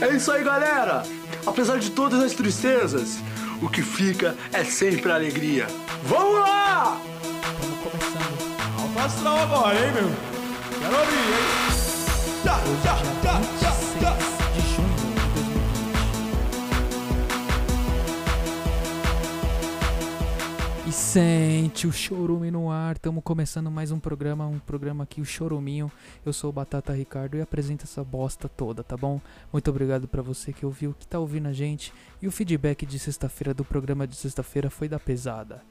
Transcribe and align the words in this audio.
É 0.00 0.16
isso 0.16 0.30
aí, 0.32 0.44
galera! 0.44 1.02
Apesar 1.46 1.78
de 1.78 1.90
todas 1.90 2.22
as 2.22 2.32
tristezas, 2.32 3.18
o 3.62 3.68
que 3.68 3.82
fica 3.82 4.36
é 4.52 4.64
sempre 4.64 5.10
a 5.12 5.14
alegria. 5.14 5.66
Vamos 6.04 6.40
lá! 6.40 7.00
Estamos 7.60 7.78
começando. 7.80 8.44
Astral 9.04 9.38
agora, 9.38 9.74
hein, 9.74 9.92
meu? 9.92 10.10
Quero 10.80 10.98
ouvir, 10.98 11.14
hein? 11.14 11.64
Tá, 12.42 12.58
tá, 12.82 12.96
tá, 13.22 13.63
sente 21.14 21.86
o 21.86 21.92
chorume 21.92 22.50
no 22.50 22.72
ar. 22.72 22.96
Estamos 22.96 23.22
começando 23.22 23.70
mais 23.70 23.92
um 23.92 24.00
programa, 24.00 24.48
um 24.48 24.58
programa 24.58 25.04
aqui, 25.04 25.20
o 25.20 25.24
Choruminho. 25.24 25.88
Eu 26.26 26.32
sou 26.32 26.50
o 26.50 26.52
Batata 26.52 26.92
Ricardo 26.92 27.36
e 27.36 27.40
apresento 27.40 27.84
essa 27.84 28.02
bosta 28.02 28.48
toda, 28.48 28.82
tá 28.82 28.96
bom? 28.96 29.20
Muito 29.52 29.70
obrigado 29.70 30.08
pra 30.08 30.20
você 30.22 30.52
que 30.52 30.66
ouviu, 30.66 30.92
que 30.92 31.06
tá 31.06 31.20
ouvindo 31.20 31.46
a 31.46 31.52
gente. 31.52 31.92
E 32.20 32.26
o 32.26 32.32
feedback 32.32 32.84
de 32.84 32.98
sexta-feira 32.98 33.54
do 33.54 33.64
programa 33.64 34.08
de 34.08 34.16
sexta-feira 34.16 34.68
foi 34.68 34.88
da 34.88 34.98
pesada, 34.98 35.62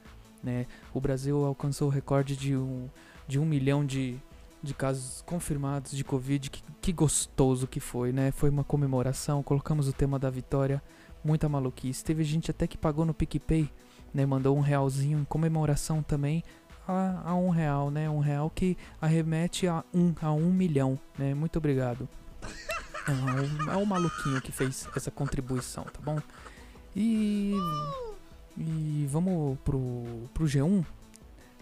né? 0.42 0.64
O 0.94 1.00
Brasil 1.00 1.44
alcançou 1.44 1.88
o 1.88 1.90
recorde 1.90 2.34
de 2.38 2.56
um, 2.56 2.88
de 3.28 3.38
um 3.38 3.44
milhão 3.44 3.84
de, 3.84 4.16
de 4.62 4.72
casos 4.72 5.20
confirmados 5.26 5.92
de 5.92 6.04
Covid. 6.04 6.48
Que, 6.48 6.62
que 6.80 6.90
gostoso 6.90 7.66
que 7.66 7.80
foi, 7.80 8.14
né? 8.14 8.30
Foi 8.30 8.48
uma 8.48 8.64
comemoração, 8.64 9.42
colocamos 9.42 9.88
o 9.88 9.92
tema 9.92 10.18
da 10.18 10.30
vitória, 10.30 10.82
muita 11.22 11.50
maluquice. 11.50 12.02
Teve 12.02 12.24
gente 12.24 12.50
até 12.50 12.66
que 12.66 12.78
pagou 12.78 13.04
no 13.04 13.12
PicPay, 13.12 13.70
né? 14.14 14.24
Mandou 14.24 14.56
um 14.56 14.60
realzinho 14.60 15.18
em 15.18 15.24
comemoração 15.24 16.02
também 16.02 16.42
a, 16.86 17.22
a 17.30 17.34
um 17.34 17.50
real, 17.50 17.90
né? 17.90 18.08
Um 18.08 18.20
real 18.20 18.48
que 18.48 18.78
arremete 19.00 19.66
a 19.66 19.84
um, 19.92 20.14
a 20.22 20.32
um 20.32 20.52
milhão, 20.52 20.98
né? 21.18 21.34
Muito 21.34 21.56
obrigado. 21.56 22.08
É 23.06 23.12
o, 23.12 23.70
é 23.72 23.76
o 23.76 23.84
maluquinho 23.84 24.40
que 24.40 24.50
fez 24.50 24.88
essa 24.96 25.10
contribuição, 25.10 25.84
tá 25.84 26.00
bom? 26.02 26.18
E. 26.96 27.52
E 28.56 29.06
vamos 29.10 29.58
pro, 29.62 30.04
pro 30.32 30.46
G1 30.46 30.82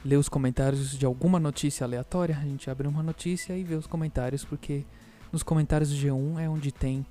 ler 0.05 0.17
os 0.19 0.29
comentários 0.29 0.97
de 0.97 1.07
alguma 1.07 1.41
notícia 1.41 1.85
aleatória. 1.85 2.39
A 2.39 2.45
gente 2.45 2.71
abre 2.71 2.87
uma 2.87 3.03
notícia 3.03 3.57
e 3.57 3.65
vê 3.65 3.75
os 3.75 3.89
comentários, 3.89 4.45
porque 4.45 4.85
nos 5.33 5.43
comentários 5.43 5.91
do 5.91 5.97
G1 5.97 6.39
é 6.39 6.49
onde 6.49 6.71
tem 6.71 7.05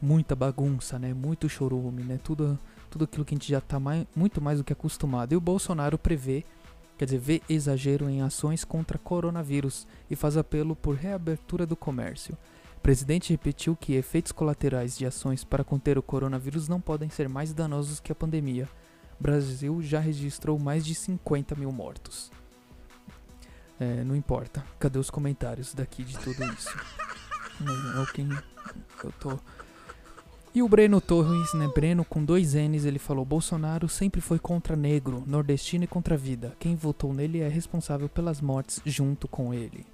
muita 0.00 0.36
bagunça, 0.36 0.98
né? 0.98 1.12
Muito 1.12 1.48
chorume, 1.48 2.02
né? 2.02 2.18
Tudo, 2.22 2.58
tudo 2.96 3.04
aquilo 3.04 3.24
que 3.26 3.34
a 3.34 3.36
gente 3.36 3.50
já 3.50 3.60
tá 3.60 3.78
mai, 3.78 4.08
muito 4.16 4.40
mais 4.40 4.58
do 4.58 4.64
que 4.64 4.72
acostumado. 4.72 5.32
E 5.32 5.36
o 5.36 5.40
Bolsonaro 5.40 5.98
prevê, 5.98 6.44
quer 6.96 7.04
dizer, 7.04 7.18
vê 7.18 7.42
exagero 7.46 8.08
em 8.08 8.22
ações 8.22 8.64
contra 8.64 8.98
coronavírus 8.98 9.86
e 10.10 10.16
faz 10.16 10.36
apelo 10.38 10.74
por 10.74 10.96
reabertura 10.96 11.66
do 11.66 11.76
comércio. 11.76 12.36
O 12.78 12.80
presidente 12.80 13.30
repetiu 13.30 13.76
que 13.76 13.94
efeitos 13.94 14.32
colaterais 14.32 14.96
de 14.96 15.04
ações 15.04 15.44
para 15.44 15.62
conter 15.62 15.98
o 15.98 16.02
coronavírus 16.02 16.68
não 16.68 16.80
podem 16.80 17.10
ser 17.10 17.28
mais 17.28 17.52
danosos 17.52 18.00
que 18.00 18.12
a 18.12 18.14
pandemia. 18.14 18.66
Brasil 19.20 19.82
já 19.82 20.00
registrou 20.00 20.58
mais 20.58 20.84
de 20.84 20.94
50 20.94 21.54
mil 21.54 21.72
mortos. 21.72 22.30
É, 23.78 24.04
não 24.04 24.16
importa. 24.16 24.64
Cadê 24.78 24.98
os 24.98 25.10
comentários 25.10 25.74
daqui 25.74 26.02
de 26.02 26.18
tudo 26.18 26.42
isso? 26.54 26.74
É, 27.58 27.98
é 27.98 28.02
o 28.02 28.06
que 28.06 28.22
eu 29.02 29.12
tô. 29.12 29.38
E 30.56 30.62
o 30.62 30.68
Breno 30.70 31.02
Torres, 31.02 31.52
né? 31.52 31.68
Breno 31.68 32.02
com 32.02 32.24
dois 32.24 32.54
N's, 32.54 32.86
ele 32.86 32.98
falou: 32.98 33.26
Bolsonaro 33.26 33.90
sempre 33.90 34.22
foi 34.22 34.38
contra 34.38 34.74
negro, 34.74 35.22
nordestino 35.26 35.84
e 35.84 35.86
contra 35.86 36.14
a 36.14 36.16
vida. 36.16 36.56
Quem 36.58 36.74
votou 36.74 37.12
nele 37.12 37.40
é 37.40 37.46
responsável 37.46 38.08
pelas 38.08 38.40
mortes 38.40 38.80
junto 38.86 39.28
com 39.28 39.52
ele. 39.52 39.84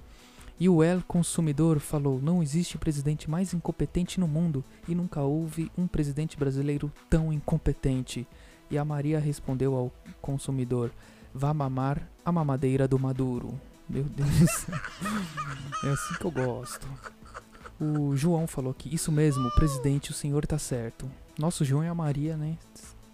E 0.60 0.68
o 0.68 0.80
El 0.80 1.02
Consumidor 1.02 1.80
falou: 1.80 2.22
Não 2.22 2.40
existe 2.40 2.78
presidente 2.78 3.28
mais 3.28 3.52
incompetente 3.52 4.20
no 4.20 4.28
mundo 4.28 4.64
e 4.86 4.94
nunca 4.94 5.20
houve 5.20 5.68
um 5.76 5.88
presidente 5.88 6.38
brasileiro 6.38 6.92
tão 7.10 7.32
incompetente. 7.32 8.24
E 8.70 8.78
a 8.78 8.84
Maria 8.84 9.18
respondeu 9.18 9.74
ao 9.74 9.92
consumidor: 10.20 10.92
Vá 11.34 11.52
mamar 11.52 12.08
a 12.24 12.30
mamadeira 12.30 12.86
do 12.86 13.00
Maduro. 13.00 13.60
Meu 13.88 14.04
Deus 14.04 14.30
do 14.30 14.46
céu. 14.46 14.78
É 15.86 15.88
assim 15.88 16.14
que 16.14 16.24
eu 16.24 16.30
gosto. 16.30 16.86
O 17.80 18.16
João 18.16 18.46
falou 18.46 18.72
que 18.72 18.94
isso 18.94 19.10
mesmo, 19.10 19.50
presidente, 19.54 20.10
o 20.10 20.14
senhor 20.14 20.46
tá 20.46 20.58
certo. 20.58 21.10
Nosso 21.38 21.64
João 21.64 21.84
e 21.84 21.88
a 21.88 21.94
Maria, 21.94 22.36
né? 22.36 22.56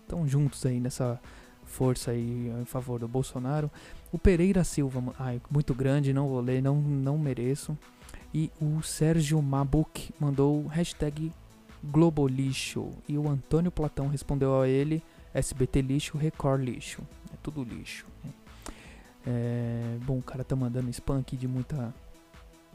Estão 0.03 0.27
juntos 0.27 0.65
aí 0.67 0.81
nessa 0.81 1.21
força 1.65 2.11
aí 2.11 2.53
em 2.61 2.65
favor 2.65 2.99
do 2.99 3.09
Bolsonaro. 3.09 3.71
O 4.11 4.19
Pereira 4.19 4.65
Silva, 4.65 5.03
ai, 5.19 5.41
muito 5.51 5.75
grande, 5.75 6.13
não 6.13 6.29
vou 6.29 6.41
ler, 6.41 6.63
não, 6.63 6.77
não 6.81 7.19
mereço. 7.19 7.77
E 8.33 8.51
o 8.61 8.83
Sérgio 8.83 9.41
Mabuk 9.41 10.13
mandou 10.19 10.67
hashtag 10.67 11.33
Globolixo. 11.83 12.91
E 13.09 13.17
o 13.17 13.29
Antônio 13.29 13.71
Platão 13.71 14.09
respondeu 14.09 14.61
a 14.61 14.69
ele 14.69 15.03
SBT 15.33 15.83
lixo, 15.83 16.19
Record 16.19 16.63
lixo. 16.63 17.03
É 17.33 17.37
tudo 17.43 17.63
lixo. 17.63 18.07
né? 18.25 18.33
É, 19.27 19.99
bom, 20.05 20.19
o 20.19 20.23
cara 20.23 20.43
tá 20.43 20.57
mandando 20.57 20.89
spam 20.91 21.21
aqui 21.21 21.37
de 21.37 21.47
muita. 21.47 21.95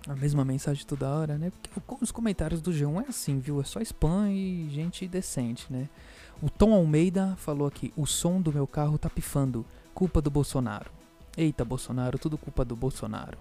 A 0.07 0.15
mesma 0.15 0.43
mensagem 0.43 0.85
toda 0.85 1.09
hora, 1.09 1.37
né? 1.37 1.51
Porque 1.51 2.03
os 2.03 2.11
comentários 2.11 2.61
do 2.61 2.71
G1 2.71 3.05
é 3.05 3.09
assim, 3.09 3.39
viu? 3.39 3.61
É 3.61 3.63
só 3.63 3.79
spam 3.79 4.29
e 4.29 4.69
gente 4.69 5.07
decente, 5.07 5.71
né? 5.71 5.87
O 6.41 6.49
Tom 6.49 6.73
Almeida 6.73 7.35
falou 7.37 7.65
aqui: 7.65 7.93
o 7.95 8.05
som 8.05 8.41
do 8.41 8.51
meu 8.51 8.67
carro 8.67 8.97
tá 8.97 9.09
pifando. 9.09 9.65
Culpa 9.93 10.21
do 10.21 10.29
Bolsonaro. 10.29 10.91
Eita, 11.37 11.63
Bolsonaro, 11.63 12.19
tudo 12.19 12.37
culpa 12.37 12.65
do 12.65 12.75
Bolsonaro. 12.75 13.37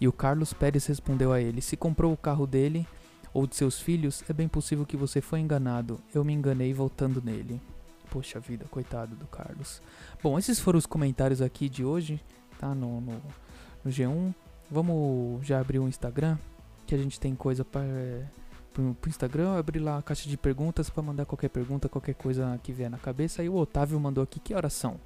E 0.00 0.06
o 0.06 0.12
Carlos 0.12 0.52
Pérez 0.52 0.86
respondeu 0.86 1.32
a 1.32 1.40
ele: 1.40 1.60
se 1.60 1.76
comprou 1.76 2.12
o 2.12 2.16
carro 2.16 2.46
dele 2.46 2.86
ou 3.34 3.46
de 3.46 3.56
seus 3.56 3.78
filhos, 3.78 4.24
é 4.30 4.32
bem 4.32 4.48
possível 4.48 4.86
que 4.86 4.96
você 4.96 5.20
foi 5.20 5.40
enganado. 5.40 6.00
Eu 6.14 6.24
me 6.24 6.32
enganei 6.32 6.72
voltando 6.72 7.20
nele. 7.20 7.60
Poxa 8.10 8.40
vida, 8.40 8.64
coitado 8.70 9.14
do 9.16 9.26
Carlos. 9.26 9.82
Bom, 10.22 10.38
esses 10.38 10.58
foram 10.58 10.78
os 10.78 10.86
comentários 10.86 11.42
aqui 11.42 11.68
de 11.68 11.84
hoje, 11.84 12.18
tá? 12.58 12.74
No, 12.74 13.00
no, 13.00 13.20
no 13.84 13.90
G1. 13.90 14.34
Vamos 14.70 15.46
já 15.46 15.60
abrir 15.60 15.78
o 15.78 15.88
Instagram, 15.88 16.36
que 16.86 16.94
a 16.94 16.98
gente 16.98 17.20
tem 17.20 17.34
coisa 17.34 17.64
para 17.64 17.82
pro, 18.72 18.96
Instagram. 19.06 19.58
Abrir 19.58 19.78
lá 19.78 19.98
a 19.98 20.02
caixa 20.02 20.28
de 20.28 20.36
perguntas 20.36 20.90
para 20.90 21.02
mandar 21.02 21.24
qualquer 21.24 21.48
pergunta, 21.48 21.88
qualquer 21.88 22.14
coisa 22.14 22.58
que 22.62 22.72
vier 22.72 22.90
na 22.90 22.98
cabeça. 22.98 23.42
Aí 23.42 23.48
o 23.48 23.54
Otávio 23.54 23.98
mandou 23.98 24.22
aqui 24.22 24.38
que 24.38 24.54
horas 24.54 24.72
são. 24.72 25.00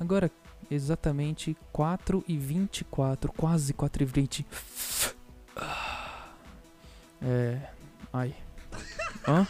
Agora, 0.00 0.30
exatamente 0.70 1.56
4 1.72 2.24
e 2.26 2.36
24, 2.36 3.32
quase 3.32 3.72
4 3.72 4.02
e 4.02 4.06
20. 4.06 4.46
É. 7.22 7.70
Ai. 8.12 8.34
Hã? 9.26 9.46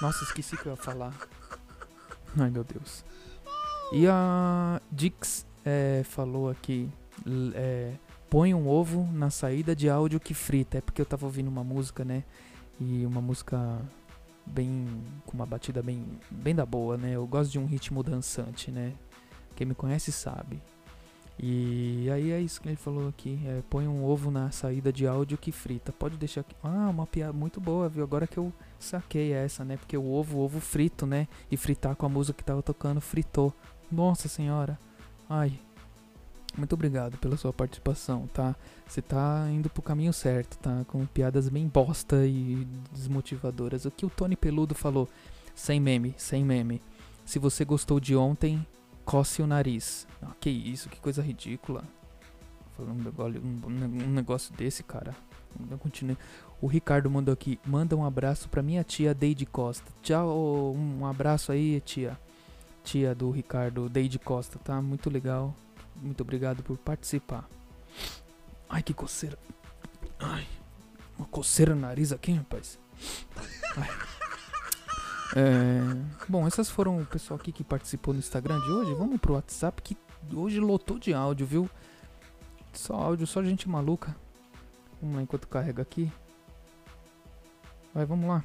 Nossa, 0.00 0.24
esqueci 0.24 0.56
que 0.56 0.66
eu 0.66 0.72
ia 0.72 0.76
falar. 0.76 1.12
Ai 2.38 2.50
meu 2.50 2.62
Deus. 2.62 3.04
E 3.92 4.06
a 4.06 4.80
Dix 4.90 5.46
é, 5.64 6.02
falou 6.04 6.48
aqui: 6.48 6.88
é, 7.54 7.94
põe 8.28 8.54
um 8.54 8.68
ovo 8.68 9.08
na 9.12 9.30
saída 9.30 9.74
de 9.74 9.88
áudio 9.88 10.20
que 10.20 10.34
frita. 10.34 10.78
É 10.78 10.80
porque 10.80 11.00
eu 11.00 11.06
tava 11.06 11.26
ouvindo 11.26 11.48
uma 11.48 11.64
música, 11.64 12.04
né? 12.04 12.24
E 12.80 13.04
uma 13.04 13.20
música 13.20 13.80
bem. 14.46 14.86
com 15.26 15.32
uma 15.36 15.46
batida 15.46 15.82
bem, 15.82 16.04
bem 16.30 16.54
da 16.54 16.64
boa, 16.64 16.96
né? 16.96 17.12
Eu 17.12 17.26
gosto 17.26 17.50
de 17.50 17.58
um 17.58 17.66
ritmo 17.66 18.02
dançante, 18.02 18.70
né? 18.70 18.94
Quem 19.56 19.66
me 19.66 19.74
conhece 19.74 20.12
sabe. 20.12 20.62
E 21.40 22.10
aí 22.10 22.32
é 22.32 22.40
isso 22.40 22.60
que 22.60 22.68
ele 22.68 22.76
falou 22.76 23.08
aqui. 23.08 23.38
É, 23.46 23.62
põe 23.70 23.86
um 23.86 24.04
ovo 24.04 24.30
na 24.30 24.50
saída 24.50 24.92
de 24.92 25.06
áudio 25.06 25.38
que 25.38 25.52
frita. 25.52 25.92
Pode 25.92 26.16
deixar 26.16 26.40
aqui. 26.40 26.54
Ah, 26.62 26.88
uma 26.90 27.06
piada 27.06 27.32
muito 27.32 27.60
boa, 27.60 27.88
viu? 27.88 28.02
Agora 28.02 28.26
que 28.26 28.38
eu 28.38 28.52
saquei 28.78 29.32
essa, 29.32 29.64
né? 29.64 29.76
Porque 29.76 29.96
o 29.96 30.10
ovo, 30.10 30.38
ovo 30.38 30.58
frito, 30.58 31.06
né? 31.06 31.28
E 31.50 31.56
fritar 31.56 31.94
com 31.94 32.06
a 32.06 32.08
música 32.08 32.36
que 32.36 32.44
tava 32.44 32.62
tocando, 32.62 33.00
fritou. 33.00 33.54
Nossa 33.90 34.28
senhora. 34.28 34.78
Ai. 35.30 35.67
Muito 36.58 36.72
obrigado 36.72 37.16
pela 37.18 37.36
sua 37.36 37.52
participação, 37.52 38.26
tá? 38.34 38.56
Você 38.84 39.00
tá 39.00 39.48
indo 39.48 39.70
pro 39.70 39.80
caminho 39.80 40.12
certo, 40.12 40.58
tá? 40.58 40.84
Com 40.88 41.06
piadas 41.06 41.48
bem 41.48 41.68
bosta 41.68 42.26
e 42.26 42.66
desmotivadoras. 42.92 43.84
O 43.84 43.90
que 43.92 44.04
o 44.04 44.10
Tony 44.10 44.34
Peludo 44.34 44.74
falou? 44.74 45.08
Sem 45.54 45.78
meme, 45.78 46.14
sem 46.18 46.44
meme. 46.44 46.82
Se 47.24 47.38
você 47.38 47.64
gostou 47.64 48.00
de 48.00 48.16
ontem, 48.16 48.66
coce 49.04 49.40
o 49.40 49.46
nariz. 49.46 50.04
Ah, 50.20 50.32
que 50.40 50.50
isso, 50.50 50.88
que 50.88 51.00
coisa 51.00 51.22
ridícula. 51.22 51.84
Falando 52.76 53.00
um 53.00 53.04
negócio, 53.04 53.42
um 53.44 54.10
negócio 54.10 54.52
desse, 54.56 54.82
cara. 54.82 55.14
Não 55.70 55.78
continue. 55.78 56.18
O 56.60 56.66
Ricardo 56.66 57.08
mandou 57.08 57.32
aqui. 57.32 57.60
Manda 57.64 57.96
um 57.96 58.04
abraço 58.04 58.48
pra 58.48 58.62
minha 58.62 58.82
tia 58.82 59.14
Deide 59.14 59.46
Costa. 59.46 59.92
Tchau, 60.02 60.74
um 60.74 61.06
abraço 61.06 61.52
aí, 61.52 61.80
tia. 61.82 62.18
Tia 62.82 63.14
do 63.14 63.30
Ricardo 63.30 63.88
Deide 63.88 64.18
Costa, 64.18 64.58
tá? 64.58 64.82
Muito 64.82 65.08
legal. 65.08 65.54
Muito 66.00 66.20
obrigado 66.20 66.62
por 66.62 66.76
participar. 66.78 67.48
Ai, 68.68 68.82
que 68.82 68.94
coceira. 68.94 69.38
Ai, 70.18 70.46
uma 71.16 71.26
coceira 71.26 71.74
no 71.74 71.80
nariz 71.80 72.12
aqui, 72.12 72.32
rapaz. 72.32 72.78
É, 75.36 75.80
bom, 76.26 76.46
essas 76.46 76.70
foram 76.70 77.02
o 77.02 77.06
pessoal 77.06 77.38
aqui 77.38 77.52
que 77.52 77.62
participou 77.62 78.14
no 78.14 78.20
Instagram 78.20 78.58
de 78.60 78.70
hoje. 78.70 78.94
Vamos 78.94 79.20
pro 79.20 79.34
WhatsApp 79.34 79.82
que 79.82 79.96
hoje 80.34 80.58
lotou 80.58 80.98
de 80.98 81.12
áudio, 81.12 81.46
viu? 81.46 81.70
Só 82.72 82.94
áudio, 82.94 83.26
só 83.26 83.42
gente 83.42 83.68
maluca. 83.68 84.16
Vamos 85.00 85.16
lá 85.16 85.22
enquanto 85.22 85.46
carrega 85.46 85.82
aqui. 85.82 86.10
Vai, 87.94 88.06
vamos 88.06 88.28
lá. 88.28 88.44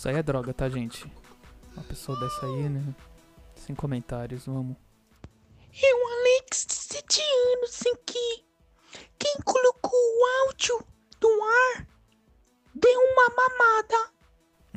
Isso 0.00 0.08
aí 0.08 0.16
é 0.16 0.22
droga, 0.22 0.54
tá, 0.54 0.66
gente? 0.66 1.04
Uma 1.74 1.84
pessoa 1.84 2.18
dessa 2.18 2.46
aí, 2.46 2.70
né? 2.70 2.82
Sem 3.54 3.76
comentários, 3.76 4.46
vamos. 4.46 4.74
Eu, 5.74 6.08
Alex, 6.08 6.64
de 6.66 6.72
7 6.72 7.20
anos, 7.20 7.82
aqui. 7.92 8.46
Quem 9.18 9.36
colocou 9.44 9.92
o 9.92 10.46
áudio 10.46 10.82
do 11.20 11.28
ar 11.28 11.86
deu 12.74 12.98
uma 12.98 13.28
mamada. 13.28 14.10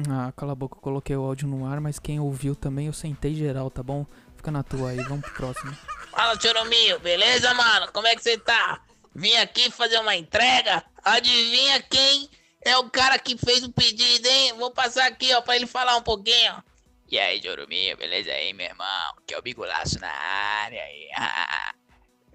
Ah, 0.10 0.34
cala 0.34 0.52
a 0.52 0.56
boca, 0.56 0.76
eu 0.76 0.82
coloquei 0.82 1.16
o 1.16 1.24
áudio 1.24 1.48
no 1.48 1.66
ar, 1.66 1.80
mas 1.80 2.00
quem 2.00 2.20
ouviu 2.20 2.54
também 2.54 2.88
eu 2.88 2.94
sentei 2.94 3.34
geral, 3.34 3.72
tá 3.72 3.82
bom? 3.82 4.06
Fica 4.36 4.52
na 4.52 4.62
tua 4.62 4.90
aí, 4.90 4.98
vamos 5.04 5.22
pro 5.22 5.36
próximo. 5.36 5.74
Fala, 6.12 6.38
Chorominho, 6.38 7.00
beleza, 7.00 7.54
mano? 7.54 7.90
Como 7.94 8.08
é 8.08 8.14
que 8.14 8.22
você 8.22 8.38
tá? 8.38 8.84
Vim 9.16 9.38
aqui 9.38 9.72
fazer 9.72 10.00
uma 10.00 10.18
entrega. 10.18 10.84
Adivinha 11.02 11.82
quem 11.84 12.30
é 12.66 12.78
o 12.78 12.90
cara 12.90 13.20
que 13.20 13.38
fez 13.38 13.64
o 13.64 13.72
pedido, 13.72 14.28
hein? 14.28 14.54
Vou 14.58 14.72
passar 14.72 15.08
aqui, 15.08 15.34
ó, 15.34 15.42
pra 15.42 15.56
ele 15.56 15.68
falar 15.68 15.96
um 15.98 16.02
pouquinho. 16.02 16.64
E 17.10 17.20
aí, 17.20 17.42
Chorominho, 17.42 17.98
beleza 17.98 18.32
aí, 18.32 18.54
meu 18.54 18.66
irmão? 18.66 19.14
Que 19.28 19.34
é 19.34 19.40
o 19.40 19.42
bigulaço 19.42 20.00
na 20.00 20.10
área 20.10 20.82
aí. 20.82 21.10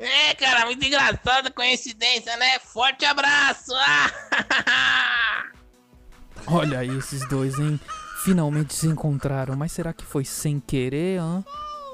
É, 0.01 0.33
cara, 0.37 0.65
muito 0.65 0.87
engraçada 0.87 1.51
coincidência, 1.51 2.37
né? 2.37 2.61
Forte 2.61 3.05
abraço! 3.05 3.73
Olha 6.47 6.79
aí 6.79 6.97
esses 6.97 7.29
dois, 7.29 7.59
hein? 7.59 7.81
Finalmente 8.23 8.75
se 8.75 8.87
encontraram, 8.87 9.57
mas 9.57 9.73
será 9.73 9.93
que 9.93 10.05
foi 10.05 10.25
sem 10.25 10.61
querer, 10.61 11.21
hã? 11.21 11.45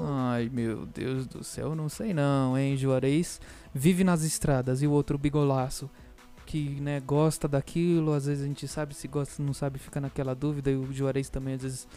Ai, 0.02 0.50
meu 0.52 0.84
Deus 0.84 1.26
do 1.26 1.42
céu, 1.42 1.75
não 1.75 1.88
sei 1.88 2.12
não, 2.12 2.58
hein? 2.58 2.76
Juarez 2.76 3.40
vive 3.72 4.04
nas 4.04 4.22
estradas 4.22 4.82
e 4.82 4.87
o 4.87 4.92
outro 4.92 5.16
bigolaço 5.16 5.90
que, 6.54 6.80
né, 6.80 7.00
gosta 7.00 7.48
daquilo, 7.48 8.12
às 8.12 8.26
vezes 8.26 8.44
a 8.44 8.46
gente 8.46 8.68
sabe 8.68 8.94
se 8.94 9.08
gosta, 9.08 9.42
não 9.42 9.52
sabe, 9.52 9.80
fica 9.80 10.00
naquela 10.00 10.36
dúvida 10.36 10.70
e 10.70 10.76
o 10.76 10.92
Juarez 10.92 11.28
também 11.28 11.54
às 11.54 11.62
vezes, 11.62 11.88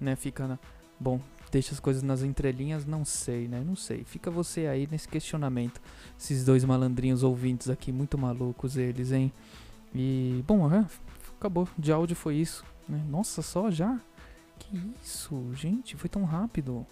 né, 0.00 0.16
fica 0.16 0.48
na... 0.48 0.58
Bom, 0.98 1.20
deixa 1.52 1.72
as 1.72 1.78
coisas 1.78 2.02
nas 2.02 2.24
entrelinhas, 2.24 2.84
não 2.84 3.04
sei, 3.04 3.46
né? 3.46 3.62
Não 3.64 3.76
sei. 3.76 4.04
Fica 4.04 4.30
você 4.30 4.66
aí 4.66 4.88
nesse 4.90 5.08
questionamento. 5.08 5.80
Esses 6.18 6.44
dois 6.44 6.64
malandrinhos 6.64 7.22
ouvintes 7.22 7.68
aqui, 7.68 7.92
muito 7.92 8.16
malucos 8.18 8.76
eles, 8.76 9.12
hein? 9.12 9.32
E, 9.94 10.44
bom, 10.48 10.72
é, 10.72 10.84
acabou. 11.38 11.68
De 11.78 11.92
áudio 11.92 12.16
foi 12.16 12.36
isso, 12.36 12.64
né? 12.88 13.00
Nossa, 13.08 13.40
só 13.40 13.70
já? 13.70 14.00
Que 14.58 14.94
isso, 15.02 15.48
gente, 15.54 15.96
foi 15.96 16.08
tão 16.08 16.24
rápido. 16.24 16.84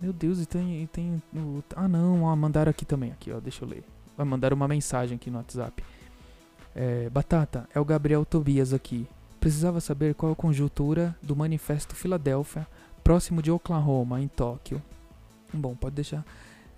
Meu 0.00 0.12
Deus, 0.12 0.40
e 0.40 0.46
tem, 0.46 0.82
e 0.82 0.86
tem 0.86 1.20
ah 1.74 1.88
não, 1.88 2.28
ah, 2.28 2.36
mandaram 2.36 2.70
aqui 2.70 2.84
também, 2.84 3.10
aqui, 3.10 3.32
ó, 3.32 3.40
deixa 3.40 3.64
eu 3.64 3.68
ler. 3.68 3.84
Vai 4.18 4.26
mandar 4.26 4.52
uma 4.52 4.66
mensagem 4.66 5.14
aqui 5.14 5.30
no 5.30 5.38
WhatsApp. 5.38 5.80
É, 6.74 7.08
Batata, 7.08 7.68
é 7.72 7.78
o 7.78 7.84
Gabriel 7.84 8.24
Tobias 8.24 8.74
aqui. 8.74 9.06
Precisava 9.38 9.80
saber 9.80 10.16
qual 10.16 10.32
a 10.32 10.36
conjuntura 10.36 11.16
do 11.22 11.36
Manifesto 11.36 11.94
Filadélfia, 11.94 12.66
próximo 13.04 13.40
de 13.40 13.52
Oklahoma, 13.52 14.20
em 14.20 14.26
Tóquio. 14.26 14.82
Bom, 15.54 15.76
pode 15.76 15.94
deixar. 15.94 16.24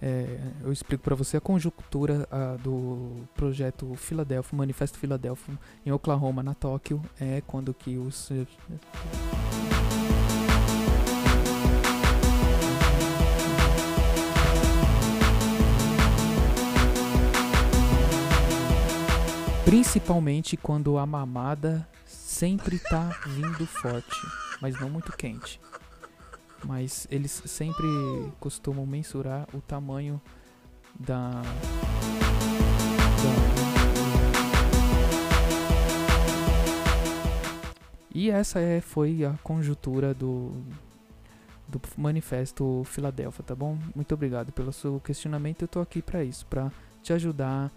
é, 0.02 0.38
eu 0.62 0.70
explico 0.70 1.02
pra 1.02 1.14
você 1.14 1.38
a 1.38 1.40
conjuntura 1.40 2.28
ah, 2.30 2.58
do 2.62 3.26
projeto 3.34 3.94
Filadélfia, 3.94 4.56
Manifesto 4.56 4.98
Filadélfia, 4.98 5.58
em 5.84 5.90
Oklahoma, 5.92 6.42
na 6.42 6.52
Tóquio, 6.52 7.02
é 7.18 7.42
quando 7.46 7.72
que 7.72 7.96
os 7.96 8.30
Principalmente 19.74 20.56
quando 20.56 20.98
a 20.98 21.06
mamada 21.06 21.86
sempre 22.04 22.76
tá 22.80 23.08
vindo 23.28 23.64
forte, 23.68 24.20
mas 24.60 24.74
não 24.80 24.90
muito 24.90 25.16
quente. 25.16 25.60
Mas 26.64 27.06
eles 27.08 27.40
sempre 27.46 27.86
costumam 28.40 28.84
mensurar 28.84 29.46
o 29.54 29.60
tamanho 29.60 30.20
da. 30.98 31.30
da- 31.30 31.40
E 38.12 38.28
essa 38.28 38.58
é, 38.58 38.80
foi 38.80 39.24
a 39.24 39.34
conjuntura 39.40 40.12
do, 40.12 40.50
do 41.68 41.80
manifesto 41.96 42.82
Filadélfia, 42.86 43.44
tá 43.44 43.54
bom? 43.54 43.78
Muito 43.94 44.12
obrigado 44.14 44.50
pelo 44.50 44.72
seu 44.72 44.98
questionamento. 44.98 45.62
Eu 45.62 45.68
tô 45.68 45.80
aqui 45.80 46.02
pra 46.02 46.24
isso, 46.24 46.44
pra 46.46 46.72
te 47.04 47.12
ajudar 47.12 47.70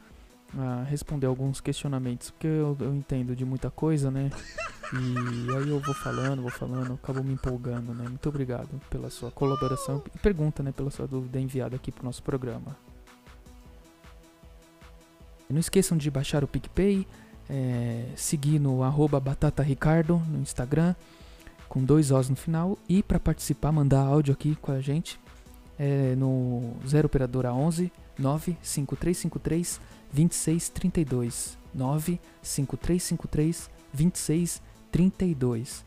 a 0.58 0.84
responder 0.84 1.28
alguns 1.28 1.60
questionamentos, 1.60 2.30
porque 2.32 2.48
eu, 2.48 2.78
eu 2.80 2.94
entendo 2.94 3.36
de 3.36 3.46
muita 3.46 3.70
coisa, 3.70 4.12
né? 4.12 4.30
E 4.96 5.56
aí 5.56 5.70
eu 5.70 5.80
vou 5.80 5.96
falando, 5.96 6.44
vou 6.44 6.52
falando, 6.52 6.94
acabo 6.94 7.24
me 7.24 7.34
empolgando, 7.34 7.96
né? 7.96 8.08
Muito 8.08 8.30
obrigado 8.30 8.70
pela 8.92 9.10
sua 9.10 9.32
colaboração 9.32 10.04
e 10.14 10.20
pergunta, 10.20 10.62
né, 10.62 10.72
pela 10.72 10.92
sua 10.92 11.08
dúvida 11.08 11.40
enviada 11.40 11.76
aqui 11.76 11.92
pro 11.92 12.06
nosso 12.06 12.22
programa. 12.22 12.78
Não 15.50 15.60
esqueçam 15.60 15.98
de 15.98 16.12
baixar 16.12 16.44
o 16.44 16.48
PicPay, 16.48 17.08
é, 17.50 18.06
seguir 18.16 18.60
no 18.60 18.84
arroba 18.84 19.20
batataricardo 19.20 20.22
no 20.28 20.40
Instagram, 20.40 20.94
com 21.68 21.84
dois 21.84 22.12
Os 22.12 22.30
no 22.30 22.36
final, 22.36 22.78
e 22.88 23.02
para 23.02 23.20
participar, 23.20 23.72
mandar 23.72 24.02
áudio 24.02 24.32
aqui 24.32 24.56
com 24.62 24.72
a 24.72 24.80
gente 24.80 25.20
é, 25.80 26.14
no 26.16 26.76
0 26.88 27.08
operadora 27.08 27.52
11 27.52 27.92
95353 28.18 29.80
2632 30.12 31.58
95353 31.74 33.70
2632 33.94 35.86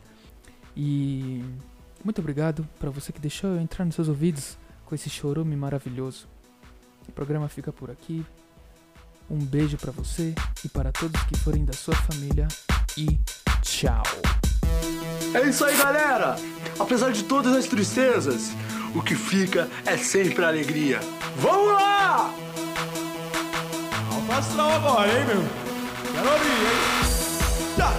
E 0.75 1.43
muito 2.03 2.19
obrigado 2.19 2.67
para 2.79 2.89
você 2.89 3.11
que 3.11 3.19
deixou 3.19 3.51
eu 3.51 3.59
entrar 3.59 3.83
nos 3.85 3.95
seus 3.95 4.07
ouvidos 4.07 4.57
com 4.85 4.95
esse 4.95 5.09
chorume 5.09 5.55
maravilhoso. 5.55 6.27
O 7.07 7.11
programa 7.11 7.49
fica 7.49 7.71
por 7.71 7.91
aqui. 7.91 8.25
Um 9.29 9.39
beijo 9.39 9.77
para 9.77 9.91
você 9.91 10.33
e 10.63 10.69
para 10.69 10.91
todos 10.91 11.21
que 11.23 11.37
forem 11.37 11.65
da 11.65 11.73
sua 11.73 11.95
família 11.95 12.47
e 12.97 13.19
tchau. 13.61 14.03
É 15.33 15.49
isso 15.49 15.65
aí, 15.65 15.75
galera! 15.77 16.37
Apesar 16.79 17.11
de 17.11 17.23
todas 17.25 17.53
as 17.53 17.65
tristezas, 17.65 18.51
o 18.95 19.01
que 19.01 19.15
fica 19.15 19.67
é 19.85 19.97
sempre 19.97 20.45
a 20.45 20.47
alegria. 20.47 21.01
Vamos 21.37 21.73
lá! 21.73 21.96
Alto 24.37 24.49
astral 24.49 24.71
agora, 24.71 25.07
hein, 25.07 25.25
meu? 25.25 25.43
Quero 26.13 26.31
ouvir, 26.31 26.51
hein? 26.51 26.77
Tchá, 27.75 27.91